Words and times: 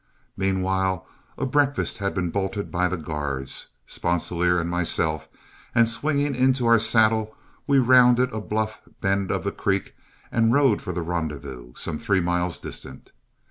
Meanwhile 0.35 1.05
a 1.37 1.45
breakfast 1.45 1.99
had 1.99 2.15
been 2.15 2.31
bolted 2.31 2.71
by 2.71 2.87
the 2.87 2.97
guards, 2.97 3.67
Sponsilier, 3.85 4.59
and 4.59 4.67
myself, 4.67 5.27
and 5.75 5.87
swinging 5.87 6.33
into 6.33 6.65
our 6.65 6.79
saddles, 6.79 7.29
we 7.67 7.77
rounded 7.77 8.33
a 8.33 8.41
bluff 8.41 8.81
bend 8.99 9.29
of 9.29 9.43
the 9.43 9.51
creek 9.51 9.93
and 10.31 10.51
rode 10.53 10.81
for 10.81 10.91
the 10.91 11.03
rendezvous, 11.03 11.73
some 11.75 11.99
three 11.99 12.19
miles 12.19 12.57
distant. 12.57 13.11